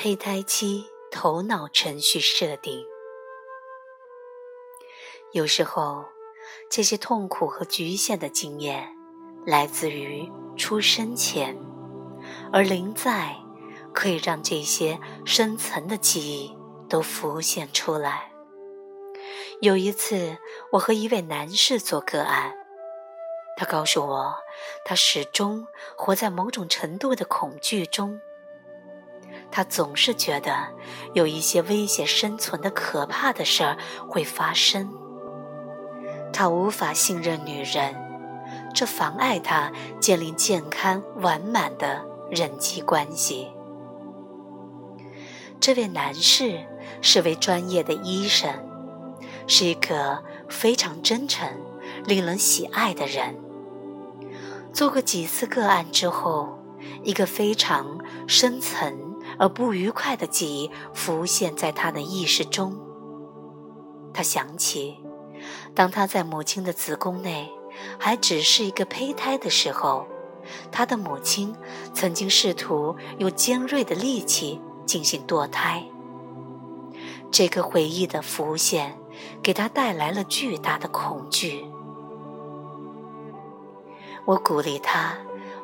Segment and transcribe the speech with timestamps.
[0.00, 2.86] 胚胎期头脑程序设定。
[5.32, 6.04] 有时候，
[6.70, 8.94] 这些痛苦和局限的经验
[9.44, 11.58] 来自于出生前，
[12.52, 13.34] 而临在
[13.92, 16.56] 可以让这些深层的记忆
[16.88, 18.30] 都浮现出来。
[19.60, 20.38] 有一次，
[20.70, 22.54] 我和一位男士做个案，
[23.56, 24.36] 他告诉我，
[24.84, 28.20] 他始终活在某种程度的恐惧中。
[29.50, 30.68] 他总是觉得
[31.14, 33.76] 有一些威胁生存的可怕的事儿
[34.08, 34.92] 会发生。
[36.32, 37.96] 他无法信任女人，
[38.74, 43.48] 这妨碍他建立健康完满的人际关系。
[45.58, 46.66] 这位男士
[47.00, 48.52] 是位专业的医生，
[49.46, 51.48] 是一个非常真诚、
[52.04, 53.34] 令人喜爱的人。
[54.72, 56.58] 做过几次个案之后，
[57.02, 59.07] 一个非常深层
[59.38, 62.78] 而不愉快的记忆浮现在他的意识中。
[64.12, 64.98] 他想起。
[65.72, 67.48] 当他在母亲的子宫内
[67.96, 70.04] 还只是一个胚胎的时候，
[70.72, 71.54] 他的母亲
[71.94, 75.86] 曾经试图用尖锐的利器进行堕胎。
[77.30, 78.98] 这个回忆的浮现，
[79.40, 81.64] 给他带来了巨大的恐惧。
[84.24, 85.16] 我鼓励他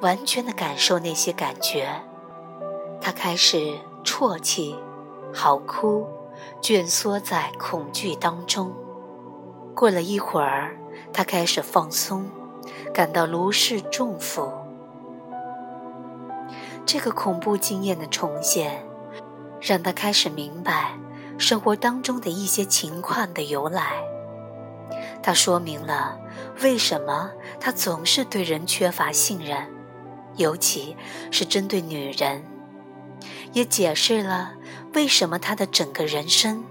[0.00, 1.90] 完全的感受那些感觉。
[3.00, 4.76] 他开始啜泣、
[5.32, 6.06] 嚎哭，
[6.60, 8.72] 蜷缩在恐惧当中。
[9.74, 10.76] 过了一会儿，
[11.12, 12.28] 他开始放松，
[12.92, 14.52] 感到如释重负。
[16.84, 18.82] 这个恐怖经验的重现，
[19.60, 20.98] 让他开始明白
[21.38, 24.02] 生活当中的一些情况的由来。
[25.22, 26.18] 他说明了
[26.62, 29.68] 为什么他总是对人缺乏信任，
[30.36, 30.96] 尤其
[31.30, 32.42] 是针对女人，
[33.52, 34.52] 也解释了
[34.94, 36.64] 为什么他的整个人生。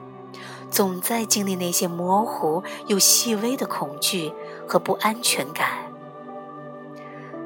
[0.70, 4.34] 总在经历那些模糊又细微的恐惧
[4.68, 5.70] 和不安全感。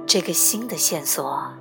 [0.07, 1.53] 这个新的线索，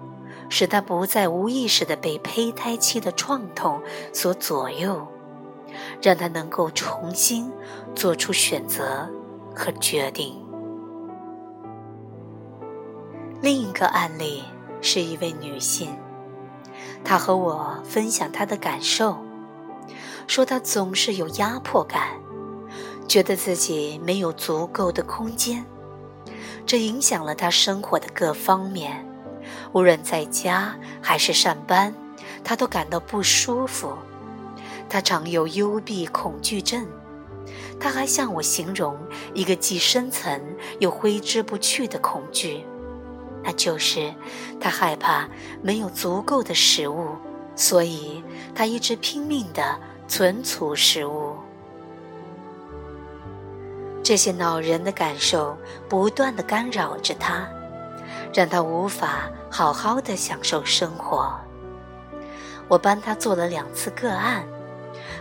[0.48, 3.82] 使他不再无意识地被胚胎期的创痛
[4.12, 5.06] 所左右，
[6.00, 7.52] 让他能够重新
[7.94, 9.08] 做出选择
[9.54, 10.42] 和决定。
[13.42, 14.42] 另一个案例
[14.81, 15.94] 是一位女性，
[17.05, 19.19] 他和我分享他的感受。
[20.27, 22.11] 说他总是有压迫感，
[23.09, 25.65] 觉得自己没有足够的空间，
[26.65, 29.05] 这影响了他生活的各方面，
[29.72, 31.93] 无论在家还是上班，
[32.44, 33.93] 他都感到不舒服。
[34.88, 36.87] 他常有幽闭恐惧症，
[37.81, 38.97] 他还向我形容
[39.34, 40.41] 一个既深层
[40.78, 42.65] 又挥之不去的恐惧，
[43.42, 44.14] 那就是
[44.60, 45.28] 他害怕
[45.62, 47.16] 没有足够的食物，
[47.54, 48.22] 所以
[48.54, 49.78] 他一直拼命的。
[50.10, 51.36] 存储食物，
[54.02, 55.56] 这些恼人的感受
[55.88, 57.48] 不断的干扰着他，
[58.34, 61.32] 让他无法好好的享受生活。
[62.66, 64.44] 我帮他做了两次个案，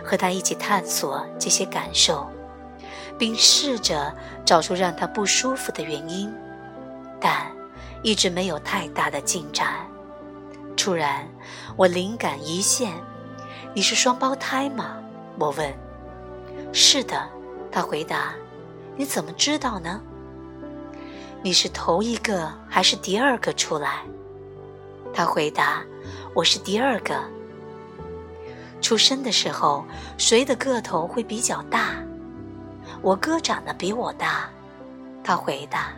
[0.04, 2.28] 和他一起探索这些感受，
[3.16, 4.12] 并试着
[4.44, 6.34] 找出让他不舒服的原因，
[7.20, 7.46] 但
[8.02, 9.86] 一直没有太大的进展。
[10.76, 11.28] 突然，
[11.76, 12.92] 我灵感一现。
[13.74, 14.96] 你是双胞胎吗？
[15.38, 15.72] 我问。
[16.72, 17.28] 是的，
[17.70, 18.34] 他回答。
[18.96, 20.00] 你怎么知道呢？
[21.42, 24.02] 你是头一个还是第二个出来？
[25.12, 25.82] 他回答。
[26.34, 27.14] 我是第二个。
[28.80, 29.84] 出生的时候，
[30.16, 31.94] 谁的个头会比较大？
[33.02, 34.48] 我哥长得比我大。
[35.22, 35.92] 他回答。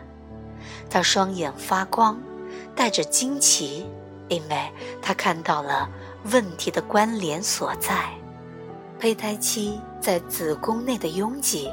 [0.89, 2.19] 他双眼发光，
[2.75, 3.85] 带着惊奇，
[4.27, 5.89] 因为他看到了。
[6.31, 8.09] 问题的关联所在，
[8.97, 11.69] 胚胎期在子宫内的拥挤，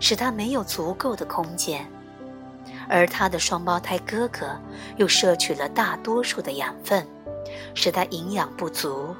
[0.00, 1.88] 使他没有足够的空间，
[2.88, 4.60] 而他的双胞胎哥哥
[4.96, 7.06] 又摄取了大多数的养分，
[7.76, 9.14] 使他营养不足。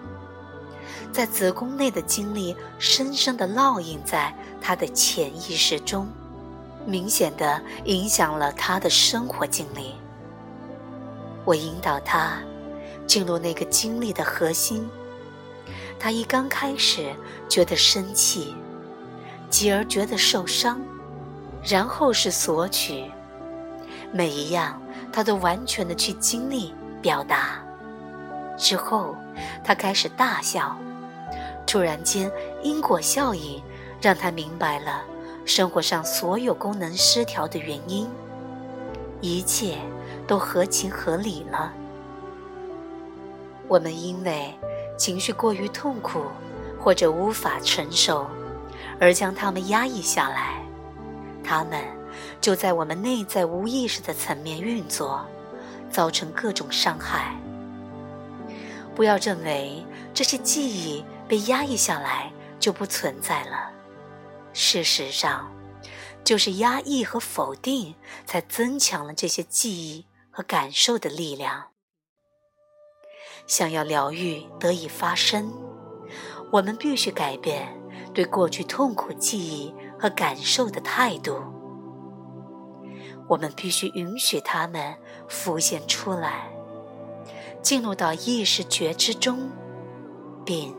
[1.12, 6.08] 在子宫内的经历深深的烙印在他的潜意识中，
[6.86, 9.94] 明显的影响了他的生活经历。
[11.44, 12.38] 我引导他。
[13.06, 14.84] 进入那个经历的核心，
[15.96, 17.14] 他一刚开始
[17.48, 18.52] 觉得生气，
[19.48, 20.80] 继而觉得受伤，
[21.62, 23.08] 然后是索取，
[24.12, 27.64] 每一样他都完全的去经历表达。
[28.58, 29.14] 之后，
[29.62, 30.76] 他开始大笑，
[31.64, 32.28] 突然间
[32.60, 33.62] 因果效应
[34.02, 35.04] 让他明白了
[35.46, 38.08] 生活上所有功能失调的原因，
[39.20, 39.78] 一切
[40.26, 41.72] 都合情合理了。
[43.69, 44.52] 我们因为
[44.98, 46.25] 情绪过于痛苦
[46.81, 48.26] 或者无法承受，
[49.00, 50.60] 而将它们压抑下来，
[51.44, 51.81] 它们
[52.40, 55.25] 就在我们内在无意识的层面运作，
[55.90, 57.37] 造成各种伤害。
[58.96, 63.70] 不要认为这些记忆被压抑下来就不存在了，
[64.58, 65.53] 事实上，
[66.25, 67.94] 就是压抑和否定
[68.25, 71.67] 才增强了这些记忆和感受的力量。
[73.47, 75.53] 想要疗愈得以发生，
[76.50, 77.69] 我们必须改变
[78.14, 81.38] 对过去痛苦记忆和感受的态度。
[83.29, 84.97] 我们必须允许它们
[85.29, 86.50] 浮现出来，
[87.61, 89.50] 进入到意识觉知中，
[90.47, 90.75] 并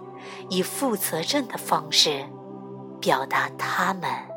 [0.50, 2.26] 以负责任的方式
[3.00, 4.37] 表达他们。